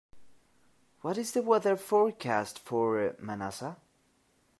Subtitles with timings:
[1.01, 3.77] What is the weather forecast for Manassa?